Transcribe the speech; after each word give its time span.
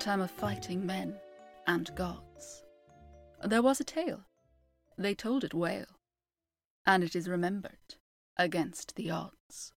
time 0.00 0.22
of 0.22 0.30
fighting 0.30 0.86
men 0.86 1.14
and 1.66 1.94
gods, 1.94 2.64
there 3.44 3.60
was 3.60 3.80
a 3.80 3.84
tale. 3.84 4.22
They 4.96 5.14
told 5.14 5.44
it 5.44 5.52
well, 5.52 5.84
and 6.86 7.04
it 7.04 7.14
is 7.14 7.28
remembered 7.28 7.96
against 8.38 8.96
the 8.96 9.10
odds. 9.10 9.74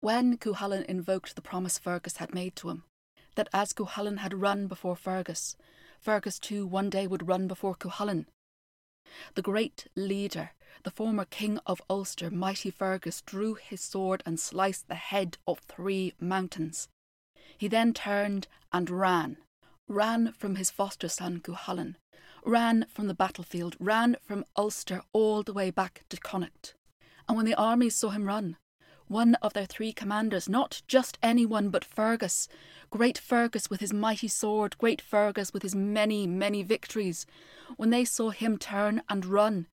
When 0.00 0.36
Cuchulainn 0.36 0.84
invoked 0.86 1.36
the 1.36 1.40
promise 1.40 1.78
Fergus 1.78 2.16
had 2.16 2.34
made 2.34 2.56
to 2.56 2.70
him, 2.70 2.82
that 3.36 3.48
as 3.52 3.72
Cuchulainn 3.72 4.18
had 4.18 4.34
run 4.34 4.66
before 4.66 4.96
Fergus, 4.96 5.56
Fergus 6.00 6.40
too 6.40 6.66
one 6.66 6.90
day 6.90 7.06
would 7.06 7.28
run 7.28 7.46
before 7.46 7.76
Cuchulainn. 7.76 8.26
The 9.36 9.42
great 9.42 9.86
leader, 9.94 10.50
the 10.82 10.90
former 10.90 11.26
King 11.26 11.60
of 11.64 11.80
Ulster, 11.88 12.28
mighty 12.28 12.72
Fergus, 12.72 13.20
drew 13.20 13.54
his 13.54 13.82
sword 13.82 14.24
and 14.26 14.40
sliced 14.40 14.88
the 14.88 14.96
head 14.96 15.38
of 15.46 15.60
three 15.60 16.14
mountains. 16.18 16.88
He 17.60 17.68
then 17.68 17.92
turned 17.92 18.48
and 18.72 18.88
ran, 18.88 19.36
ran 19.86 20.32
from 20.32 20.56
his 20.56 20.70
foster 20.70 21.10
son 21.10 21.40
Cuchulainn, 21.40 21.96
ran 22.42 22.86
from 22.88 23.06
the 23.06 23.12
battlefield, 23.12 23.76
ran 23.78 24.16
from 24.22 24.46
Ulster 24.56 25.02
all 25.12 25.42
the 25.42 25.52
way 25.52 25.70
back 25.70 26.00
to 26.08 26.16
Connacht. 26.16 26.72
And 27.28 27.36
when 27.36 27.44
the 27.44 27.54
armies 27.54 27.94
saw 27.94 28.08
him 28.08 28.24
run, 28.24 28.56
one 29.08 29.34
of 29.42 29.52
their 29.52 29.66
three 29.66 29.92
commanders, 29.92 30.48
not 30.48 30.80
just 30.88 31.18
anyone 31.22 31.68
but 31.68 31.84
Fergus, 31.84 32.48
great 32.88 33.18
Fergus 33.18 33.68
with 33.68 33.80
his 33.80 33.92
mighty 33.92 34.28
sword, 34.28 34.78
great 34.78 35.02
Fergus 35.02 35.52
with 35.52 35.62
his 35.62 35.74
many, 35.74 36.26
many 36.26 36.62
victories, 36.62 37.26
when 37.76 37.90
they 37.90 38.06
saw 38.06 38.30
him 38.30 38.56
turn 38.56 39.02
and 39.06 39.26
run, 39.26 39.66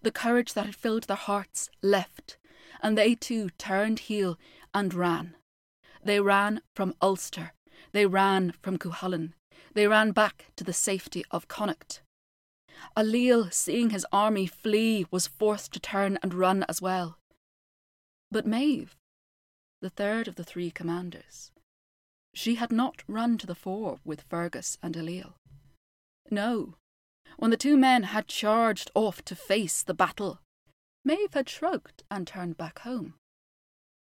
the 0.00 0.10
courage 0.10 0.54
that 0.54 0.64
had 0.64 0.74
filled 0.74 1.02
their 1.02 1.16
hearts 1.18 1.68
left, 1.82 2.38
and 2.82 2.96
they 2.96 3.14
too 3.14 3.50
turned 3.58 3.98
heel 3.98 4.38
and 4.72 4.94
ran. 4.94 5.36
They 6.04 6.20
ran 6.20 6.60
from 6.76 6.94
Ulster, 7.00 7.52
they 7.92 8.04
ran 8.04 8.52
from 8.62 8.78
Cuchulainn, 8.78 9.32
they 9.72 9.86
ran 9.86 10.12
back 10.12 10.46
to 10.56 10.64
the 10.64 10.72
safety 10.72 11.24
of 11.30 11.48
Connacht. 11.48 12.02
Ailill, 12.96 13.52
seeing 13.52 13.90
his 13.90 14.06
army 14.12 14.46
flee, 14.46 15.06
was 15.10 15.26
forced 15.26 15.72
to 15.72 15.80
turn 15.80 16.18
and 16.22 16.34
run 16.34 16.64
as 16.68 16.82
well. 16.82 17.16
But 18.30 18.46
Maeve, 18.46 18.96
the 19.80 19.90
third 19.90 20.28
of 20.28 20.34
the 20.34 20.44
three 20.44 20.70
commanders, 20.70 21.52
she 22.34 22.56
had 22.56 22.72
not 22.72 23.02
run 23.08 23.38
to 23.38 23.46
the 23.46 23.54
fore 23.54 23.98
with 24.04 24.22
Fergus 24.28 24.76
and 24.82 24.94
Ailill. 24.94 25.34
No, 26.30 26.74
when 27.38 27.50
the 27.50 27.56
two 27.56 27.76
men 27.76 28.04
had 28.04 28.28
charged 28.28 28.90
off 28.94 29.24
to 29.24 29.34
face 29.34 29.82
the 29.82 29.94
battle, 29.94 30.40
Maeve 31.04 31.32
had 31.32 31.48
shrugged 31.48 32.02
and 32.10 32.26
turned 32.26 32.56
back 32.56 32.80
home, 32.80 33.14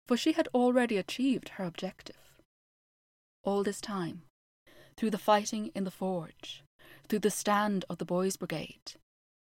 for 0.06 0.16
she 0.16 0.32
had 0.32 0.48
already 0.54 0.96
achieved 0.96 1.50
her 1.50 1.64
objective. 1.64 2.16
All 3.42 3.62
this 3.62 3.80
time, 3.80 4.22
through 4.96 5.10
the 5.10 5.18
fighting 5.18 5.70
in 5.74 5.84
the 5.84 5.90
forge, 5.90 6.62
through 7.08 7.20
the 7.20 7.30
stand 7.30 7.84
of 7.88 7.98
the 7.98 8.04
boys' 8.04 8.36
brigade, 8.36 8.94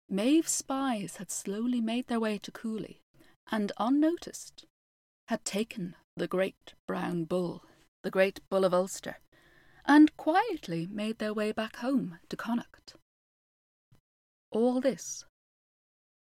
Maeve's 0.09 0.51
spies 0.53 1.17
had 1.17 1.31
slowly 1.31 1.81
made 1.81 2.09
their 2.09 2.21
way 2.21 2.39
to 2.39 2.51
Cooley 2.51 3.01
and 3.51 3.73
unnoticed, 3.79 4.67
had 5.29 5.45
taken 5.45 5.95
the 6.17 6.27
great 6.27 6.75
brown 6.87 7.25
bull, 7.25 7.65
the 8.03 8.11
great 8.11 8.41
bull 8.49 8.65
of 8.65 8.75
Ulster, 8.75 9.19
and 9.87 10.17
quietly 10.17 10.87
made 10.87 11.19
their 11.19 11.35
way 11.35 11.53
back 11.53 11.77
home 11.77 12.19
to 12.29 12.37
Connacht. 12.37 12.95
All 14.51 14.81
this 14.81 15.25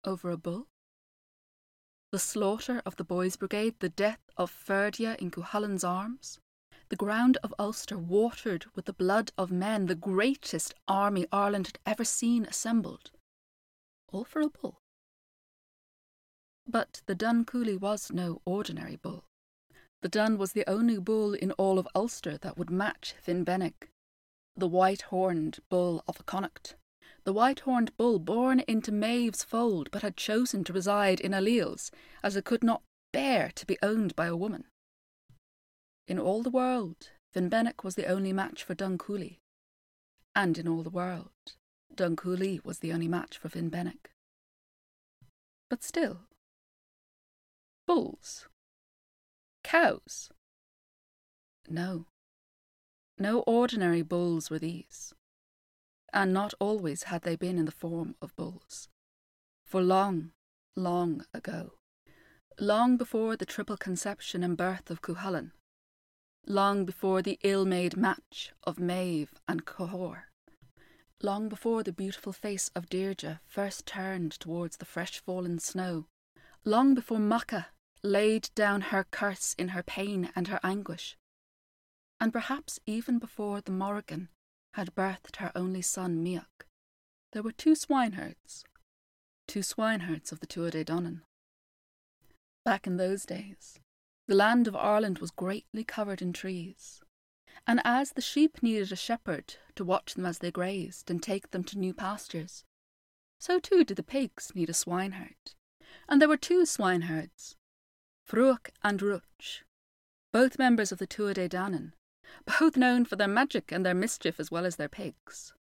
over 0.05 0.29
a 0.29 0.37
bull? 0.37 0.67
The 2.13 2.19
slaughter 2.19 2.79
of 2.85 2.97
the 2.97 3.03
boys' 3.03 3.37
brigade, 3.37 3.79
the 3.79 3.89
death 3.89 4.29
of 4.37 4.51
Ferdia 4.51 5.15
in 5.19 5.31
Cuchulainn's 5.31 5.83
arms, 5.83 6.39
the 6.89 6.95
ground 6.95 7.39
of 7.41 7.55
Ulster 7.57 7.97
watered 7.97 8.67
with 8.75 8.85
the 8.85 8.93
blood 8.93 9.31
of 9.35 9.49
men, 9.51 9.87
the 9.87 9.95
greatest 9.95 10.75
army 10.87 11.25
Ireland 11.31 11.65
had 11.65 11.79
ever 11.87 12.05
seen 12.05 12.45
assembled, 12.45 13.09
all 14.09 14.25
for 14.25 14.43
a 14.43 14.49
bull. 14.49 14.77
But 16.67 17.01
the 17.07 17.15
Dun 17.15 17.45
Cooley 17.45 17.77
was 17.77 18.11
no 18.11 18.43
ordinary 18.45 18.97
bull. 18.97 19.23
The 20.03 20.09
Dun 20.09 20.37
was 20.37 20.51
the 20.51 20.69
only 20.69 20.99
bull 20.99 21.33
in 21.33 21.51
all 21.53 21.79
of 21.79 21.87
Ulster 21.95 22.37
that 22.37 22.59
would 22.59 22.69
match 22.69 23.15
Finnbennach, 23.25 23.89
the 24.55 24.67
white 24.67 25.01
horned 25.09 25.61
bull 25.67 26.03
of 26.07 26.23
Connacht, 26.27 26.75
the 27.23 27.33
white 27.33 27.61
horned 27.61 27.95
bull 27.97 28.19
born 28.19 28.61
into 28.61 28.91
Maeve's 28.91 29.43
fold 29.43 29.89
but 29.91 30.01
had 30.01 30.17
chosen 30.17 30.63
to 30.65 30.73
reside 30.73 31.19
in 31.19 31.33
Ailill's, 31.33 31.91
as 32.21 32.35
it 32.35 32.45
could 32.45 32.63
not 32.63 32.83
bear 33.11 33.51
to 33.55 33.65
be 33.65 33.77
owned 33.81 34.15
by 34.15 34.27
a 34.27 34.35
woman. 34.35 34.65
In 36.07 36.19
all 36.19 36.43
the 36.43 36.49
world, 36.49 37.11
Finnbennach 37.33 37.83
was 37.83 37.95
the 37.95 38.07
only 38.07 38.33
match 38.33 38.63
for 38.63 38.75
Dun 38.75 38.97
Cooley. 38.97 39.39
And 40.35 40.57
in 40.57 40.67
all 40.67 40.83
the 40.83 40.89
world, 40.89 41.31
Dun 41.95 42.15
Cooley 42.15 42.59
was 42.63 42.79
the 42.79 42.91
only 42.91 43.07
match 43.07 43.37
for 43.37 43.49
Finnbennach. 43.49 44.11
But 45.69 45.83
still, 45.83 46.27
Bulls? 47.85 48.47
Cows? 49.63 50.31
No. 51.69 52.05
No 53.17 53.39
ordinary 53.41 54.01
bulls 54.01 54.49
were 54.49 54.59
these. 54.59 55.13
And 56.13 56.31
not 56.31 56.53
always 56.59 57.03
had 57.03 57.23
they 57.23 57.35
been 57.35 57.57
in 57.57 57.65
the 57.65 57.71
form 57.71 58.15
of 58.21 58.35
bulls. 58.35 58.87
For 59.65 59.81
long, 59.81 60.31
long 60.75 61.25
ago, 61.33 61.73
long 62.59 62.97
before 62.97 63.35
the 63.35 63.47
triple 63.47 63.77
conception 63.77 64.43
and 64.43 64.55
birth 64.55 64.91
of 64.91 65.01
Cuchulainn, 65.01 65.53
long 66.45 66.85
before 66.85 67.23
the 67.23 67.39
ill 67.41 67.65
made 67.65 67.97
match 67.97 68.53
of 68.63 68.79
Maeve 68.79 69.33
and 69.47 69.65
Cahor, 69.65 70.27
long 71.23 71.49
before 71.49 71.81
the 71.81 71.91
beautiful 71.91 72.31
face 72.31 72.69
of 72.75 72.89
Deirdre 72.89 73.41
first 73.47 73.87
turned 73.87 74.33
towards 74.33 74.77
the 74.77 74.85
fresh 74.85 75.19
fallen 75.19 75.57
snow, 75.57 76.05
long 76.63 76.93
before 76.93 77.19
Macha 77.19 77.69
laid 78.03 78.49
down 78.53 78.81
her 78.81 79.05
curse 79.09 79.55
in 79.57 79.69
her 79.69 79.81
pain 79.81 80.29
and 80.35 80.47
her 80.49 80.59
anguish. 80.63 81.17
And 82.19 82.31
perhaps 82.31 82.79
even 82.85 83.17
before 83.17 83.61
the 83.61 83.71
Morrigan 83.71 84.29
had 84.73 84.93
birthed 84.95 85.37
her 85.37 85.51
only 85.55 85.81
son 85.81 86.21
Meoch, 86.23 86.65
there 87.31 87.43
were 87.43 87.51
two 87.51 87.75
swineherds, 87.75 88.63
two 89.47 89.63
swineherds 89.63 90.31
of 90.31 90.39
the 90.39 90.47
Tuatha 90.47 90.85
Danann. 90.85 91.21
Back 92.63 92.87
in 92.87 92.97
those 92.97 93.25
days, 93.25 93.79
the 94.27 94.35
land 94.35 94.67
of 94.67 94.75
Ireland 94.75 95.19
was 95.19 95.31
greatly 95.31 95.83
covered 95.83 96.21
in 96.21 96.31
trees, 96.31 97.01
and 97.67 97.81
as 97.83 98.11
the 98.11 98.21
sheep 98.21 98.63
needed 98.63 98.91
a 98.91 98.95
shepherd 98.95 99.55
to 99.75 99.83
watch 99.83 100.13
them 100.13 100.25
as 100.25 100.39
they 100.39 100.51
grazed 100.51 101.09
and 101.09 101.21
take 101.21 101.51
them 101.51 101.63
to 101.65 101.77
new 101.77 101.93
pastures, 101.93 102.63
so 103.39 103.59
too 103.59 103.83
did 103.83 103.97
the 103.97 104.03
pigs 104.03 104.51
need 104.55 104.69
a 104.69 104.73
swineherd. 104.73 105.53
And 106.07 106.21
there 106.21 106.29
were 106.29 106.37
two 106.37 106.65
swineherds, 106.65 107.55
Fruach 108.25 108.69
and 108.83 108.99
Ruch, 109.01 109.63
both 110.31 110.57
members 110.57 110.91
of 110.91 110.97
the 110.97 111.07
Tuatha 111.07 111.49
Danann, 111.49 111.93
both 112.59 112.77
known 112.77 113.05
for 113.05 113.15
their 113.15 113.27
magic 113.27 113.71
and 113.71 113.85
their 113.85 113.93
mischief 113.93 114.39
as 114.39 114.51
well 114.51 114.65
as 114.65 114.75
their 114.75 114.89
pigs. 114.89 115.53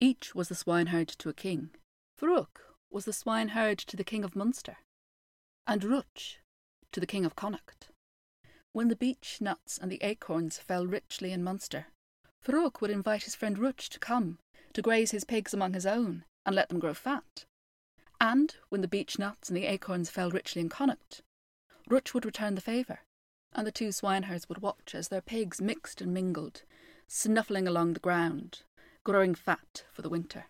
Each 0.00 0.34
was 0.34 0.48
the 0.48 0.54
swineherd 0.54 1.08
to 1.08 1.28
a 1.28 1.34
king. 1.34 1.70
Fruach 2.18 2.60
was 2.90 3.04
the 3.04 3.12
swineherd 3.12 3.78
to 3.78 3.96
the 3.96 4.04
king 4.04 4.24
of 4.24 4.36
Munster, 4.36 4.78
and 5.66 5.82
Ruch 5.82 6.36
to 6.92 7.00
the 7.00 7.06
king 7.06 7.24
of 7.24 7.36
Connacht. 7.36 7.88
When 8.72 8.88
the 8.88 8.96
beech 8.96 9.40
nuts 9.40 9.78
and 9.78 9.90
the 9.90 10.02
acorns 10.02 10.58
fell 10.58 10.86
richly 10.86 11.32
in 11.32 11.44
Munster, 11.44 11.86
Fruach 12.42 12.80
would 12.80 12.90
invite 12.90 13.22
his 13.22 13.34
friend 13.34 13.56
Ruch 13.56 13.88
to 13.88 13.98
come 13.98 14.38
to 14.72 14.82
graze 14.82 15.12
his 15.12 15.24
pigs 15.24 15.54
among 15.54 15.74
his 15.74 15.86
own 15.86 16.24
and 16.44 16.54
let 16.54 16.68
them 16.68 16.78
grow 16.78 16.94
fat. 16.94 17.44
And 18.20 18.54
when 18.68 18.80
the 18.80 18.88
beech 18.88 19.18
nuts 19.18 19.48
and 19.48 19.56
the 19.56 19.66
acorns 19.66 20.10
fell 20.10 20.30
richly 20.30 20.60
in 20.60 20.68
Connacht, 20.68 21.22
Ruch 21.88 22.14
would 22.14 22.24
return 22.24 22.54
the 22.54 22.60
favour, 22.60 23.00
and 23.54 23.66
the 23.66 23.72
two 23.72 23.92
swineherds 23.92 24.48
would 24.48 24.62
watch 24.62 24.94
as 24.94 25.08
their 25.08 25.20
pigs 25.20 25.60
mixed 25.60 26.00
and 26.00 26.12
mingled, 26.12 26.62
snuffling 27.06 27.68
along 27.68 27.92
the 27.92 28.00
ground, 28.00 28.62
growing 29.04 29.34
fat 29.34 29.84
for 29.92 30.02
the 30.02 30.08
winter. 30.08 30.46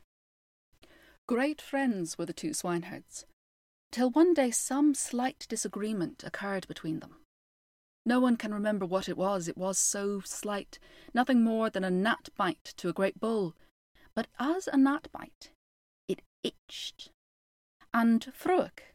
Great 1.26 1.60
friends 1.60 2.18
were 2.18 2.26
the 2.26 2.32
two 2.32 2.52
swineherds, 2.52 3.24
till 3.90 4.10
one 4.10 4.34
day 4.34 4.50
some 4.50 4.94
slight 4.94 5.46
disagreement 5.48 6.22
occurred 6.24 6.66
between 6.68 7.00
them. 7.00 7.16
No 8.06 8.20
one 8.20 8.36
can 8.36 8.52
remember 8.52 8.84
what 8.84 9.08
it 9.08 9.16
was, 9.16 9.48
it 9.48 9.56
was 9.56 9.78
so 9.78 10.20
slight, 10.20 10.78
nothing 11.14 11.42
more 11.42 11.70
than 11.70 11.84
a 11.84 11.90
gnat 11.90 12.28
bite 12.36 12.74
to 12.76 12.88
a 12.88 12.92
great 12.92 13.18
bull. 13.18 13.54
But 14.14 14.26
as 14.38 14.68
a 14.68 14.76
gnat 14.76 15.08
bite, 15.10 15.50
it 16.06 16.20
itched. 16.42 17.10
And 17.94 18.22
Fruach 18.34 18.92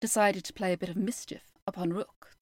decided 0.00 0.44
to 0.44 0.52
play 0.52 0.72
a 0.72 0.78
bit 0.78 0.88
of 0.88 0.96
mischief 0.96 1.52
upon 1.66 1.92
Rucht, 1.92 2.37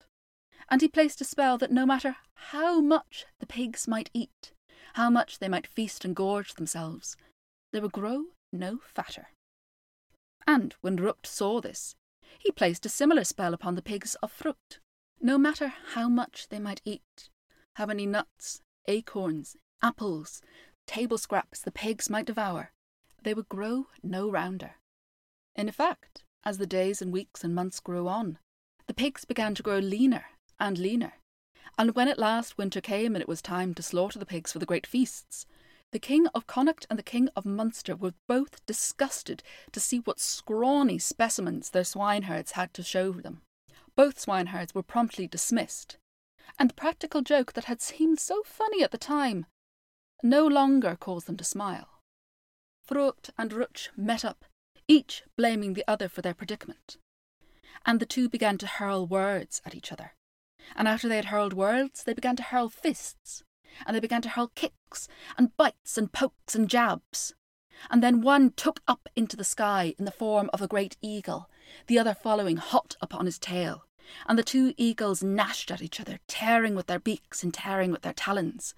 and 0.69 0.81
he 0.81 0.87
placed 0.87 1.21
a 1.21 1.25
spell 1.25 1.57
that 1.57 1.71
no 1.71 1.85
matter 1.85 2.17
how 2.35 2.79
much 2.81 3.25
the 3.39 3.47
pigs 3.47 3.87
might 3.87 4.09
eat, 4.13 4.51
how 4.93 5.09
much 5.09 5.39
they 5.39 5.47
might 5.47 5.67
feast 5.67 6.03
and 6.03 6.15
gorge 6.15 6.53
themselves, 6.53 7.15
they 7.71 7.79
would 7.79 7.91
grow 7.91 8.25
no 8.51 8.79
fatter. 8.83 9.27
And 10.45 10.73
when 10.81 10.97
Rucht 10.97 11.25
saw 11.25 11.61
this, 11.61 11.95
he 12.39 12.51
placed 12.51 12.85
a 12.85 12.89
similar 12.89 13.23
spell 13.23 13.53
upon 13.53 13.75
the 13.75 13.81
pigs 13.81 14.15
of 14.23 14.31
Frucht. 14.31 14.79
No 15.21 15.37
matter 15.37 15.73
how 15.93 16.07
much 16.07 16.47
they 16.49 16.59
might 16.59 16.81
eat, 16.85 17.29
how 17.75 17.85
many 17.85 18.05
nuts, 18.05 18.61
acorns, 18.87 19.55
apples, 19.81 20.41
table 20.85 21.17
scraps 21.17 21.59
the 21.59 21.71
pigs 21.71 22.09
might 22.09 22.25
devour, 22.25 22.71
they 23.23 23.33
would 23.33 23.49
grow 23.49 23.87
no 24.03 24.29
rounder. 24.29 24.75
In 25.55 25.71
fact, 25.71 26.23
as 26.43 26.59
the 26.59 26.67
days 26.67 27.01
and 27.01 27.11
weeks 27.11 27.43
and 27.43 27.53
months 27.53 27.79
grew 27.79 28.07
on, 28.07 28.37
the 28.85 28.93
pigs 28.93 29.25
began 29.25 29.53
to 29.55 29.63
grow 29.63 29.79
leaner 29.79 30.25
and 30.59 30.77
leaner. 30.77 31.13
And 31.77 31.95
when 31.95 32.07
at 32.07 32.19
last 32.19 32.57
winter 32.57 32.81
came 32.81 33.15
and 33.15 33.21
it 33.21 33.27
was 33.27 33.41
time 33.41 33.73
to 33.75 33.83
slaughter 33.83 34.17
the 34.17 34.25
pigs 34.25 34.51
for 34.51 34.59
the 34.59 34.65
great 34.65 34.87
feasts, 34.87 35.45
the 35.91 35.99
King 35.99 36.27
of 36.27 36.47
Connacht 36.47 36.85
and 36.89 36.99
the 36.99 37.03
King 37.03 37.29
of 37.35 37.45
Munster 37.45 37.95
were 37.95 38.13
both 38.27 38.65
disgusted 38.65 39.41
to 39.71 39.79
see 39.79 39.99
what 39.99 40.19
scrawny 40.19 40.99
specimens 40.99 41.69
their 41.69 41.83
swineherds 41.83 42.51
had 42.51 42.73
to 42.73 42.83
show 42.83 43.11
them. 43.11 43.41
Both 43.95 44.19
swineherds 44.19 44.75
were 44.75 44.83
promptly 44.83 45.27
dismissed, 45.27 45.97
and 46.59 46.69
the 46.69 46.75
practical 46.75 47.21
joke 47.21 47.53
that 47.53 47.65
had 47.65 47.81
seemed 47.81 48.19
so 48.19 48.43
funny 48.43 48.83
at 48.83 48.91
the 48.91 48.97
time 48.97 49.45
no 50.21 50.45
longer 50.45 50.97
caused 50.99 51.27
them 51.27 51.37
to 51.37 51.43
smile. 51.43 52.01
Frucht 52.85 53.29
and 53.37 53.51
Rucht 53.51 53.89
met 53.95 54.25
up, 54.25 54.45
each 54.87 55.23
blaming 55.35 55.73
the 55.73 55.85
other 55.87 56.09
for 56.09 56.21
their 56.21 56.33
predicament. 56.33 56.97
And 57.85 57.99
the 57.99 58.05
two 58.05 58.27
began 58.27 58.57
to 58.57 58.67
hurl 58.67 59.07
words 59.07 59.61
at 59.65 59.75
each 59.75 59.91
other. 59.91 60.13
And 60.75 60.87
after 60.87 61.07
they 61.07 61.15
had 61.15 61.25
hurled 61.25 61.53
words, 61.53 62.03
they 62.03 62.13
began 62.13 62.35
to 62.37 62.43
hurl 62.43 62.69
fists, 62.69 63.43
and 63.85 63.95
they 63.95 63.99
began 63.99 64.21
to 64.23 64.29
hurl 64.29 64.51
kicks, 64.55 65.07
and 65.37 65.55
bites, 65.57 65.97
and 65.97 66.11
pokes, 66.11 66.55
and 66.55 66.69
jabs. 66.69 67.33
And 67.89 68.01
then 68.01 68.21
one 68.21 68.51
took 68.51 68.81
up 68.87 69.07
into 69.15 69.37
the 69.37 69.43
sky 69.43 69.93
in 69.99 70.05
the 70.05 70.11
form 70.11 70.49
of 70.51 70.61
a 70.61 70.67
great 70.67 70.97
eagle, 71.01 71.49
the 71.87 71.99
other 71.99 72.13
following 72.13 72.57
hot 72.57 72.95
upon 73.01 73.25
his 73.25 73.39
tail. 73.39 73.83
And 74.25 74.39
the 74.39 74.43
two 74.43 74.73
eagles 74.77 75.21
gnashed 75.21 75.69
at 75.69 75.81
each 75.81 75.99
other, 75.99 76.19
tearing 76.27 76.75
with 76.75 76.87
their 76.87 76.99
beaks 76.99 77.43
and 77.43 77.53
tearing 77.53 77.91
with 77.91 78.01
their 78.01 78.13
talons. 78.13 78.73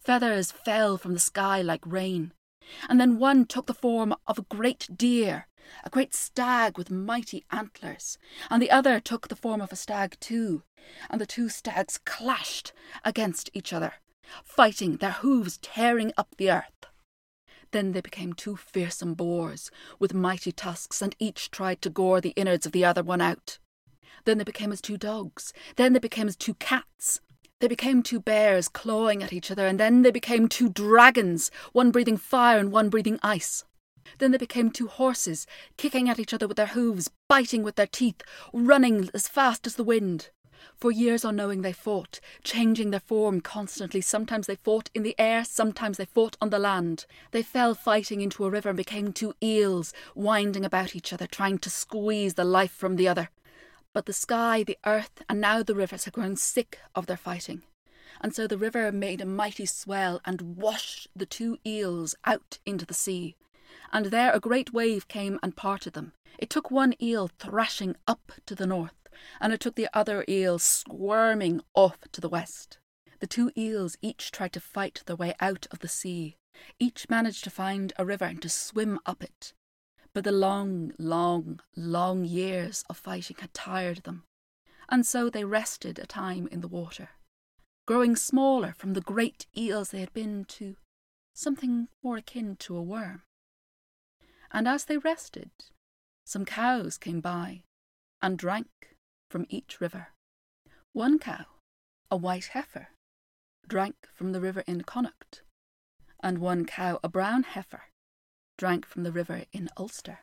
Feathers 0.00 0.50
fell 0.50 0.98
from 0.98 1.14
the 1.14 1.20
sky 1.20 1.62
like 1.62 1.86
rain. 1.86 2.32
And 2.88 3.00
then 3.00 3.18
one 3.18 3.46
took 3.46 3.66
the 3.66 3.74
form 3.74 4.14
of 4.26 4.38
a 4.38 4.42
great 4.42 4.88
deer, 4.96 5.46
a 5.84 5.90
great 5.90 6.14
stag 6.14 6.76
with 6.76 6.90
mighty 6.90 7.44
antlers, 7.50 8.18
and 8.50 8.62
the 8.62 8.70
other 8.70 9.00
took 9.00 9.28
the 9.28 9.36
form 9.36 9.60
of 9.60 9.72
a 9.72 9.76
stag 9.76 10.16
too, 10.20 10.62
and 11.10 11.20
the 11.20 11.26
two 11.26 11.48
stags 11.48 11.98
clashed 12.04 12.72
against 13.04 13.50
each 13.54 13.72
other, 13.72 13.94
fighting, 14.44 14.96
their 14.96 15.12
hooves 15.12 15.58
tearing 15.58 16.12
up 16.16 16.34
the 16.36 16.50
earth. 16.50 16.86
Then 17.70 17.92
they 17.92 18.02
became 18.02 18.34
two 18.34 18.56
fearsome 18.56 19.14
boars 19.14 19.70
with 19.98 20.14
mighty 20.14 20.52
tusks, 20.52 21.00
and 21.00 21.16
each 21.18 21.50
tried 21.50 21.80
to 21.82 21.90
gore 21.90 22.20
the 22.20 22.34
innards 22.36 22.66
of 22.66 22.72
the 22.72 22.84
other 22.84 23.02
one 23.02 23.20
out. 23.20 23.58
Then 24.24 24.38
they 24.38 24.44
became 24.44 24.72
as 24.72 24.80
two 24.80 24.96
dogs. 24.96 25.52
Then 25.76 25.92
they 25.92 25.98
became 25.98 26.28
as 26.28 26.36
two 26.36 26.54
cats. 26.54 27.20
They 27.60 27.68
became 27.68 28.02
two 28.02 28.20
bears 28.20 28.68
clawing 28.68 29.22
at 29.22 29.32
each 29.32 29.50
other, 29.50 29.66
and 29.66 29.80
then 29.80 30.02
they 30.02 30.10
became 30.10 30.48
two 30.48 30.68
dragons, 30.68 31.50
one 31.72 31.90
breathing 31.90 32.16
fire 32.16 32.58
and 32.58 32.70
one 32.70 32.90
breathing 32.90 33.18
ice. 33.22 33.64
Then 34.18 34.32
they 34.32 34.38
became 34.38 34.70
two 34.70 34.88
horses, 34.88 35.46
kicking 35.76 36.08
at 36.08 36.18
each 36.18 36.34
other 36.34 36.48
with 36.48 36.56
their 36.56 36.66
hooves, 36.66 37.10
biting 37.28 37.62
with 37.62 37.76
their 37.76 37.86
teeth, 37.86 38.22
running 38.52 39.10
as 39.14 39.28
fast 39.28 39.66
as 39.66 39.76
the 39.76 39.84
wind. 39.84 40.30
For 40.76 40.90
years 40.90 41.24
unknowing 41.24 41.62
they 41.62 41.72
fought, 41.72 42.20
changing 42.44 42.90
their 42.90 43.00
form 43.00 43.40
constantly. 43.40 44.00
Sometimes 44.00 44.46
they 44.46 44.56
fought 44.56 44.90
in 44.94 45.02
the 45.02 45.14
air, 45.18 45.44
sometimes 45.44 45.96
they 45.96 46.04
fought 46.04 46.36
on 46.40 46.50
the 46.50 46.58
land. 46.58 47.06
They 47.30 47.42
fell 47.42 47.74
fighting 47.74 48.20
into 48.20 48.44
a 48.44 48.50
river 48.50 48.70
and 48.70 48.76
became 48.76 49.12
two 49.12 49.34
eels, 49.42 49.92
winding 50.14 50.64
about 50.64 50.94
each 50.96 51.12
other, 51.12 51.26
trying 51.26 51.58
to 51.58 51.70
squeeze 51.70 52.34
the 52.34 52.44
life 52.44 52.72
from 52.72 52.96
the 52.96 53.08
other. 53.08 53.28
But 53.92 54.06
the 54.06 54.12
sky, 54.12 54.62
the 54.62 54.78
earth, 54.86 55.22
and 55.28 55.40
now 55.40 55.62
the 55.62 55.74
rivers 55.74 56.04
had 56.04 56.14
grown 56.14 56.36
sick 56.36 56.78
of 56.94 57.06
their 57.06 57.16
fighting. 57.16 57.62
And 58.20 58.34
so 58.34 58.46
the 58.46 58.58
river 58.58 58.90
made 58.92 59.20
a 59.20 59.26
mighty 59.26 59.66
swell 59.66 60.20
and 60.24 60.56
washed 60.56 61.08
the 61.14 61.26
two 61.26 61.58
eels 61.66 62.14
out 62.24 62.58
into 62.64 62.86
the 62.86 62.94
sea. 62.94 63.36
And 63.92 64.06
there 64.06 64.32
a 64.32 64.40
great 64.40 64.72
wave 64.72 65.08
came 65.08 65.38
and 65.42 65.56
parted 65.56 65.92
them. 65.92 66.12
It 66.38 66.50
took 66.50 66.70
one 66.70 66.94
eel 67.00 67.28
thrashing 67.38 67.96
up 68.06 68.32
to 68.46 68.54
the 68.54 68.66
north, 68.66 69.08
and 69.40 69.52
it 69.52 69.60
took 69.60 69.76
the 69.76 69.88
other 69.92 70.24
eel 70.28 70.58
squirming 70.58 71.60
off 71.74 71.98
to 72.12 72.20
the 72.20 72.28
west. 72.28 72.78
The 73.20 73.26
two 73.26 73.50
eels 73.56 73.96
each 74.02 74.30
tried 74.30 74.52
to 74.54 74.60
fight 74.60 75.02
their 75.06 75.16
way 75.16 75.34
out 75.40 75.66
of 75.70 75.78
the 75.78 75.88
sea. 75.88 76.36
Each 76.78 77.08
managed 77.08 77.44
to 77.44 77.50
find 77.50 77.92
a 77.96 78.04
river 78.04 78.24
and 78.24 78.42
to 78.42 78.48
swim 78.48 78.98
up 79.06 79.22
it. 79.22 79.52
But 80.14 80.24
the 80.24 80.32
long, 80.32 80.92
long, 80.98 81.60
long 81.74 82.24
years 82.24 82.84
of 82.90 82.98
fighting 82.98 83.36
had 83.40 83.54
tired 83.54 84.02
them, 84.02 84.24
and 84.88 85.06
so 85.06 85.30
they 85.30 85.44
rested 85.44 85.98
a 85.98 86.06
time 86.06 86.46
in 86.48 86.60
the 86.60 86.68
water, 86.68 87.10
growing 87.86 88.14
smaller 88.16 88.74
from 88.76 88.92
the 88.92 89.00
great 89.00 89.46
eels 89.56 89.90
they 89.90 90.00
had 90.00 90.12
been 90.12 90.44
to 90.46 90.76
something 91.32 91.88
more 92.02 92.18
akin 92.18 92.56
to 92.56 92.76
a 92.76 92.82
worm. 92.82 93.22
And 94.52 94.68
as 94.68 94.84
they 94.84 94.98
rested, 94.98 95.50
some 96.24 96.44
cows 96.44 96.98
came 96.98 97.20
by 97.20 97.64
and 98.20 98.38
drank 98.38 98.96
from 99.30 99.46
each 99.48 99.80
river. 99.80 100.08
One 100.92 101.18
cow, 101.18 101.46
a 102.10 102.16
white 102.16 102.48
heifer, 102.48 102.88
drank 103.66 103.96
from 104.14 104.32
the 104.32 104.40
river 104.40 104.62
in 104.66 104.82
Connacht, 104.82 105.42
and 106.20 106.38
one 106.38 106.66
cow, 106.66 107.00
a 107.02 107.08
brown 107.08 107.44
heifer, 107.44 107.84
drank 108.58 108.86
from 108.86 109.02
the 109.02 109.12
river 109.12 109.44
in 109.52 109.70
Ulster. 109.76 110.20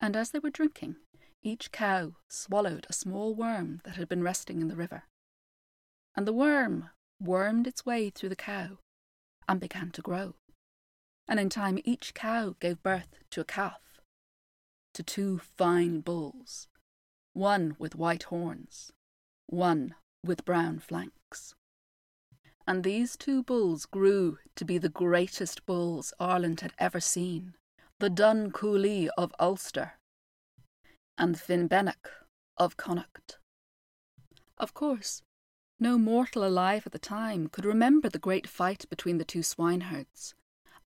And 0.00 0.16
as 0.16 0.30
they 0.30 0.38
were 0.38 0.50
drinking, 0.50 0.96
each 1.42 1.70
cow 1.70 2.14
swallowed 2.28 2.86
a 2.88 2.94
small 2.94 3.34
worm 3.34 3.80
that 3.84 3.96
had 3.96 4.08
been 4.08 4.22
resting 4.22 4.60
in 4.60 4.68
the 4.68 4.76
river. 4.76 5.04
And 6.16 6.26
the 6.26 6.32
worm 6.32 6.90
wormed 7.20 7.66
its 7.66 7.84
way 7.84 8.10
through 8.10 8.30
the 8.30 8.36
cow 8.36 8.78
and 9.48 9.60
began 9.60 9.90
to 9.92 10.02
grow. 10.02 10.34
And 11.28 11.40
in 11.40 11.48
time, 11.48 11.78
each 11.84 12.14
cow 12.14 12.54
gave 12.60 12.82
birth 12.82 13.08
to 13.30 13.40
a 13.40 13.44
calf, 13.44 14.00
to 14.94 15.02
two 15.02 15.38
fine 15.38 16.00
bulls, 16.00 16.68
one 17.32 17.76
with 17.78 17.94
white 17.96 18.24
horns, 18.24 18.92
one 19.46 19.94
with 20.24 20.44
brown 20.44 20.78
flanks. 20.78 21.54
And 22.66 22.82
these 22.82 23.16
two 23.16 23.42
bulls 23.42 23.86
grew 23.86 24.38
to 24.56 24.64
be 24.64 24.78
the 24.78 24.88
greatest 24.88 25.66
bulls 25.66 26.12
Ireland 26.18 26.60
had 26.60 26.72
ever 26.78 27.00
seen 27.00 27.54
the 27.98 28.10
Dun 28.10 28.50
Cooley 28.50 29.08
of 29.16 29.34
Ulster, 29.40 29.92
and 31.16 31.36
Finnbennach 31.36 32.26
of 32.58 32.76
Connacht. 32.76 33.38
Of 34.58 34.74
course, 34.74 35.22
no 35.80 35.96
mortal 35.96 36.44
alive 36.44 36.82
at 36.84 36.92
the 36.92 36.98
time 36.98 37.48
could 37.48 37.64
remember 37.64 38.10
the 38.10 38.18
great 38.18 38.46
fight 38.46 38.84
between 38.90 39.16
the 39.16 39.24
two 39.24 39.42
swineherds, 39.42 40.34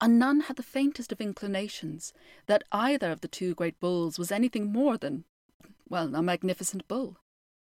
and 0.00 0.18
none 0.18 0.40
had 0.40 0.56
the 0.56 0.62
faintest 0.62 1.12
of 1.12 1.20
inclinations 1.20 2.12
that 2.46 2.64
either 2.72 3.10
of 3.10 3.20
the 3.20 3.28
two 3.28 3.54
great 3.54 3.78
bulls 3.80 4.18
was 4.18 4.32
anything 4.32 4.72
more 4.72 4.96
than, 4.96 5.24
well, 5.88 6.14
a 6.14 6.22
magnificent 6.22 6.86
bull. 6.88 7.18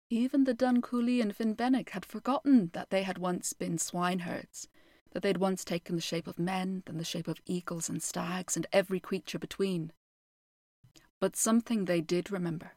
Even 0.10 0.44
the 0.44 0.54
Dun 0.54 0.82
Cooley 0.82 1.22
and 1.22 1.36
Finnbennach 1.36 1.90
had 1.90 2.06
forgotten 2.06 2.70
that 2.74 2.90
they 2.90 3.04
had 3.04 3.18
once 3.18 3.54
been 3.54 3.78
swineherds, 3.78 4.68
that 5.12 5.22
they 5.22 5.30
had 5.30 5.38
once 5.38 5.64
taken 5.64 5.96
the 5.96 6.02
shape 6.02 6.28
of 6.28 6.40
men, 6.40 6.84
then 6.86 6.98
the 6.98 7.04
shape 7.04 7.28
of 7.28 7.42
eagles 7.46 7.90
and 7.90 8.02
stags, 8.02 8.56
and 8.56 8.68
every 8.74 9.00
creature 9.00 9.40
between. 9.40 9.92
But 11.20 11.36
something 11.36 11.86
they 11.86 12.02
did 12.02 12.32
remember, 12.32 12.74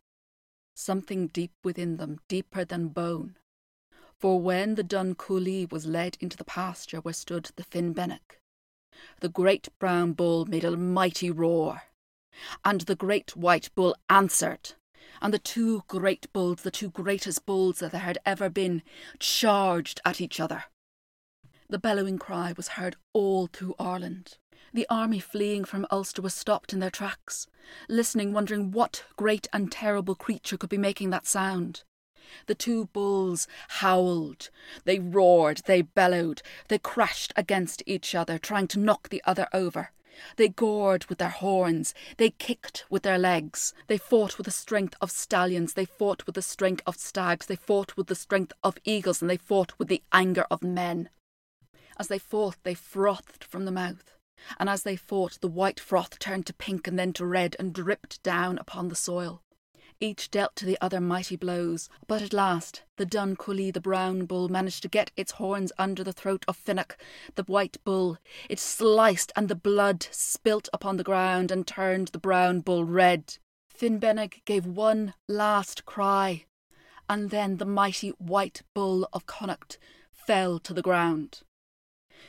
something 0.75 1.27
deep 1.27 1.53
within 1.65 1.97
them, 1.97 2.21
deeper 2.29 2.65
than 2.65 2.89
bone. 2.89 3.37
For 4.19 4.41
when 4.41 4.75
the 4.75 4.83
Dun 4.83 5.15
Cooley 5.15 5.67
was 5.67 5.87
led 5.87 6.17
into 6.21 6.37
the 6.37 6.45
pasture 6.45 7.01
where 7.01 7.15
stood 7.15 7.51
the 7.57 7.65
Finnbennach, 7.65 8.41
the 9.21 9.29
great 9.29 9.69
brown 9.79 10.13
bull 10.13 10.47
made 10.47 10.65
a 10.65 10.77
mighty 10.77 11.31
roar, 11.31 11.83
and 12.65 12.83
the 12.83 12.97
great 12.97 13.37
white 13.37 13.71
bull 13.75 13.97
answered, 14.09 14.75
and 15.21 15.33
the 15.35 15.39
two 15.39 15.83
great 15.89 16.33
bulls, 16.33 16.63
the 16.63 16.71
two 16.71 16.91
greatest 16.91 17.45
bulls 17.47 17.79
that 17.79 17.93
there 17.93 18.01
had 18.01 18.19
ever 18.25 18.49
been, 18.49 18.83
charged 19.19 20.01
at 20.05 20.21
each 20.21 20.41
other. 20.41 20.65
The 21.69 21.79
bellowing 21.79 22.19
cry 22.19 22.55
was 22.57 22.69
heard 22.69 22.97
all 23.13 23.47
through 23.47 23.75
Ireland. 23.79 24.39
The 24.73 24.87
army 24.89 25.19
fleeing 25.19 25.65
from 25.65 25.87
Ulster 25.91 26.23
was 26.23 26.35
stopped 26.35 26.73
in 26.73 26.81
their 26.81 26.91
tracks, 26.91 27.47
listening, 27.89 28.33
wondering 28.33 28.71
what 28.71 29.05
great 29.17 29.47
and 29.53 29.71
terrible 29.73 30.15
creature 30.15 30.57
could 30.57 30.71
be 30.71 30.79
making 30.79 31.11
that 31.11 31.27
sound. 31.27 31.85
The 32.47 32.55
two 32.55 32.87
bulls 32.87 33.47
howled, 33.69 34.51
they 34.85 34.99
roared, 34.99 35.63
they 35.67 35.83
bellowed, 35.83 36.43
they 36.69 36.79
crashed 36.79 37.33
against 37.37 37.83
each 37.87 38.15
other, 38.15 38.39
trying 38.39 38.69
to 38.69 38.79
knock 38.79 39.09
the 39.09 39.23
other 39.25 39.49
over. 39.53 39.91
They 40.37 40.49
gored 40.49 41.05
with 41.07 41.19
their 41.19 41.29
horns, 41.29 41.95
they 42.17 42.31
kicked 42.31 42.85
with 42.91 43.03
their 43.03 43.19
legs, 43.19 43.73
they 43.87 43.99
fought 43.99 44.37
with 44.37 44.47
the 44.47 44.51
strength 44.51 44.97
of 45.01 45.11
stallions, 45.11 45.75
they 45.75 45.85
fought 45.85 46.27
with 46.27 46.35
the 46.35 46.43
strength 46.43 46.83
of 46.87 46.97
stags, 46.97 47.47
they 47.47 47.57
fought 47.57 47.97
with 47.97 48.09
the 48.09 48.15
strength 48.15 48.53
of 48.65 48.79
eagles, 48.85 49.23
and 49.23 49.31
they 49.31 49.37
fought 49.37 49.79
with 49.79 49.89
the 49.89 50.03
anger 50.13 50.47
of 50.51 50.63
men. 50.63 51.09
As 51.99 52.09
they 52.09 52.19
fought, 52.19 52.57
they 52.65 52.75
frothed 52.75 53.45
from 53.45 53.65
the 53.65 53.71
mouth, 53.71 54.15
and 54.59 54.69
as 54.69 54.83
they 54.83 54.97
fought, 54.97 55.41
the 55.41 55.49
white 55.49 55.81
froth 55.81 56.19
turned 56.19 56.47
to 56.47 56.53
pink 56.53 56.87
and 56.87 56.99
then 56.99 57.13
to 57.15 57.27
red 57.27 57.55
and 57.59 57.73
dripped 57.73 58.23
down 58.23 58.59
upon 58.59 58.89
the 58.89 58.97
soil. 58.97 59.43
Each 60.01 60.31
dealt 60.31 60.55
to 60.57 60.65
the 60.65 60.79
other 60.81 61.01
mighty 61.01 61.35
blows, 61.35 61.89
but 62.07 62.23
at 62.23 62.33
last 62.33 62.85
the 62.97 63.05
Dun 63.05 63.35
Cooley, 63.35 63.73
the 63.73 63.81
brown 63.81 64.27
bull, 64.27 64.49
managed 64.49 64.83
to 64.83 64.89
get 64.89 65.11
its 65.17 65.33
horns 65.33 65.73
under 65.77 66.05
the 66.05 66.13
throat 66.13 66.45
of 66.47 66.57
Finnock, 66.57 66.97
the 67.35 67.43
white 67.43 67.83
bull. 67.83 68.19
It 68.49 68.61
sliced, 68.61 69.33
and 69.35 69.49
the 69.49 69.57
blood 69.57 70.07
spilt 70.13 70.69
upon 70.73 70.99
the 70.99 71.05
ground 71.05 71.51
and 71.51 71.67
turned 71.67 72.09
the 72.09 72.19
brown 72.21 72.61
bull 72.61 72.85
red. 72.85 73.39
Finnbennach 73.69 74.45
gave 74.45 74.67
one 74.67 75.15
last 75.27 75.85
cry, 75.85 76.45
and 77.09 77.31
then 77.31 77.57
the 77.57 77.65
mighty 77.65 78.11
white 78.11 78.63
bull 78.75 79.09
of 79.13 79.27
Connacht 79.27 79.79
fell 80.13 80.61
to 80.61 80.73
the 80.73 80.83
ground. 80.83 81.43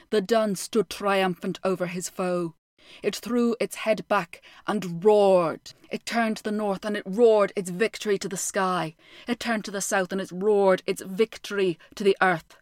The 0.10 0.22
Dun 0.22 0.56
stood 0.56 0.90
triumphant 0.90 1.60
over 1.64 1.86
his 1.86 2.10
foe. 2.10 2.56
It 3.02 3.16
threw 3.16 3.56
its 3.60 3.78
head 3.78 4.08
back 4.08 4.42
and 4.68 5.04
roared. 5.04 5.74
It 5.90 6.06
turned 6.06 6.38
to 6.38 6.44
the 6.44 6.52
north 6.52 6.86
and 6.86 6.96
it 6.98 7.04
roared 7.06 7.54
its 7.56 7.70
victory 7.70 8.18
to 8.20 8.30
the 8.30 8.38
sky. 8.38 8.96
It 9.28 9.40
turned 9.40 9.66
to 9.66 9.72
the 9.72 9.82
south 9.82 10.12
and 10.12 10.22
it 10.22 10.32
roared 10.32 10.84
its 10.86 11.02
victory 11.02 11.78
to 11.96 12.04
the 12.04 12.18
earth. 12.22 12.58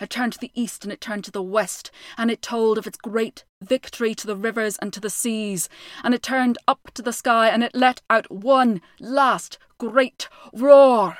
It 0.00 0.10
turned 0.10 0.34
to 0.34 0.38
the 0.38 0.52
east 0.54 0.84
and 0.84 0.92
it 0.92 1.00
turned 1.00 1.24
to 1.24 1.30
the 1.30 1.42
west, 1.42 1.90
and 2.16 2.30
it 2.30 2.42
told 2.42 2.78
of 2.78 2.86
its 2.86 2.96
great 2.96 3.44
victory 3.60 4.14
to 4.14 4.26
the 4.26 4.36
rivers 4.36 4.76
and 4.78 4.92
to 4.92 5.00
the 5.00 5.10
seas. 5.10 5.68
And 6.04 6.14
it 6.14 6.22
turned 6.22 6.58
up 6.68 6.90
to 6.94 7.02
the 7.02 7.12
sky 7.12 7.48
and 7.48 7.64
it 7.64 7.74
let 7.74 8.00
out 8.08 8.30
one 8.30 8.80
last 9.00 9.58
great 9.78 10.28
roar. 10.52 11.18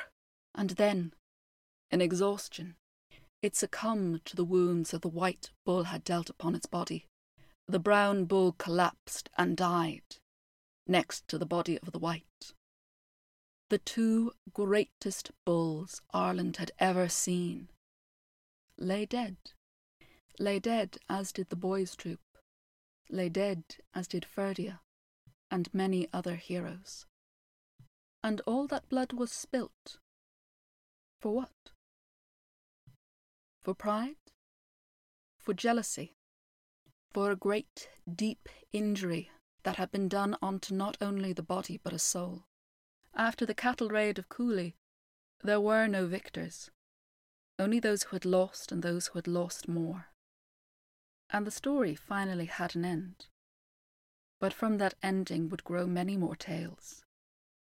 And 0.55 0.71
then, 0.71 1.13
in 1.91 2.01
exhaustion, 2.01 2.75
it 3.41 3.55
succumbed 3.55 4.23
to 4.25 4.35
the 4.35 4.45
wounds 4.45 4.91
that 4.91 5.01
the 5.01 5.09
white 5.09 5.51
bull 5.65 5.83
had 5.83 6.03
dealt 6.03 6.29
upon 6.29 6.55
its 6.55 6.65
body. 6.65 7.07
The 7.67 7.79
brown 7.79 8.25
bull 8.25 8.53
collapsed 8.53 9.29
and 9.37 9.55
died, 9.55 10.17
next 10.85 11.27
to 11.29 11.37
the 11.37 11.45
body 11.45 11.79
of 11.79 11.91
the 11.91 11.99
white. 11.99 12.53
The 13.69 13.77
two 13.77 14.33
greatest 14.53 15.31
bulls 15.45 16.01
Ireland 16.13 16.57
had 16.57 16.71
ever 16.77 17.09
seen 17.09 17.69
lay 18.77 19.05
dead. 19.05 19.37
Lay 20.39 20.59
dead, 20.59 20.97
as 21.09 21.31
did 21.31 21.49
the 21.49 21.55
boys' 21.55 21.95
troop. 21.95 22.19
Lay 23.09 23.29
dead, 23.29 23.63
as 23.93 24.07
did 24.07 24.25
Ferdia, 24.25 24.81
and 25.49 25.73
many 25.73 26.09
other 26.11 26.35
heroes. 26.35 27.05
And 28.23 28.41
all 28.41 28.67
that 28.67 28.89
blood 28.89 29.13
was 29.13 29.31
spilt. 29.31 29.97
For 31.19 31.33
what? 31.33 31.71
For 33.61 33.73
pride? 33.73 34.15
For 35.37 35.53
jealousy? 35.53 36.15
For 37.13 37.29
a 37.29 37.35
great, 37.35 37.89
deep 38.11 38.49
injury 38.71 39.29
that 39.61 39.75
had 39.75 39.91
been 39.91 40.09
done 40.09 40.35
unto 40.41 40.73
not 40.73 40.97
only 40.99 41.31
the 41.31 41.43
body 41.43 41.79
but 41.83 41.93
a 41.93 41.99
soul. 41.99 42.47
After 43.13 43.45
the 43.45 43.53
cattle 43.53 43.89
raid 43.89 44.17
of 44.17 44.29
Cooley, 44.29 44.75
there 45.43 45.61
were 45.61 45.85
no 45.85 46.07
victors, 46.07 46.71
only 47.59 47.79
those 47.79 48.03
who 48.03 48.15
had 48.15 48.25
lost 48.25 48.71
and 48.71 48.81
those 48.81 49.07
who 49.07 49.19
had 49.19 49.27
lost 49.27 49.67
more. 49.67 50.07
And 51.29 51.45
the 51.45 51.51
story 51.51 51.93
finally 51.93 52.45
had 52.45 52.75
an 52.75 52.83
end. 52.83 53.27
But 54.39 54.51
from 54.51 54.79
that 54.79 54.95
ending 55.03 55.49
would 55.49 55.63
grow 55.63 55.85
many 55.85 56.17
more 56.17 56.35
tales, 56.35 57.05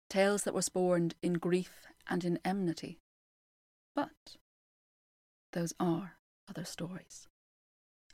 tales 0.08 0.44
that 0.44 0.54
were 0.54 0.62
spawned 0.62 1.14
in 1.20 1.34
grief 1.34 1.86
and 2.08 2.24
in 2.24 2.38
enmity. 2.42 3.00
But 3.94 4.38
those 5.52 5.74
are 5.78 6.16
other 6.48 6.64
stories, 6.64 7.28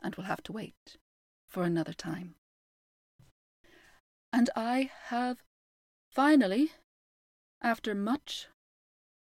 and 0.03 0.17
we'll 0.17 0.27
have 0.27 0.43
to 0.43 0.53
wait 0.53 0.99
for 1.49 1.63
another 1.63 1.93
time. 1.93 2.35
And 4.33 4.51
I 4.55 4.91
have 5.07 5.39
finally, 6.11 6.73
after 7.63 7.95
much, 7.95 8.49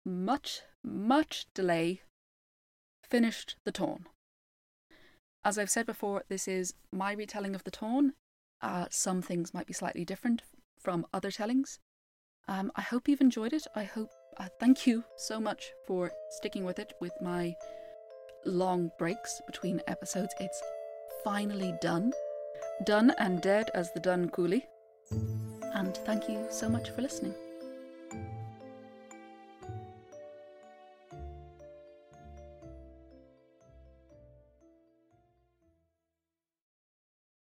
much, 0.06 0.62
much 0.84 1.46
delay, 1.54 2.02
finished 3.10 3.56
the 3.64 3.72
Táin. 3.72 4.06
As 5.44 5.58
I've 5.58 5.70
said 5.70 5.86
before, 5.86 6.24
this 6.28 6.48
is 6.48 6.74
my 6.92 7.14
retelling 7.14 7.56
of 7.56 7.64
the 7.64 7.72
Táin. 7.72 8.12
Uh, 8.62 8.88
some 8.90 9.22
things 9.22 9.54
might 9.54 9.68
be 9.68 9.74
slightly 9.74 10.04
different 10.04 10.42
from 10.80 11.06
other 11.14 11.32
tellings. 11.32 11.80
Um, 12.48 12.72
I 12.76 12.82
hope 12.82 13.08
you've 13.08 13.22
enjoyed 13.22 13.54
it. 13.54 13.66
I 13.76 13.84
hope. 13.84 14.10
Uh, 14.38 14.50
thank 14.60 14.86
you 14.86 15.04
so 15.16 15.40
much 15.40 15.72
for 15.86 16.12
sticking 16.32 16.64
with 16.64 16.80
it 16.80 16.94
with 17.02 17.14
my 17.22 17.56
long 18.46 18.92
breaks 18.98 19.42
between 19.48 19.82
episodes. 19.88 20.34
It's 20.40 20.62
finally 21.28 21.74
done. 21.82 22.14
Done 22.86 23.14
and 23.18 23.42
dead 23.42 23.70
as 23.74 23.92
the 23.92 24.00
Dun 24.00 24.30
Cooley. 24.30 24.66
And 25.74 25.94
thank 26.06 26.30
you 26.30 26.46
so 26.50 26.70
much 26.70 26.92
for 26.92 27.02
listening. 27.02 27.36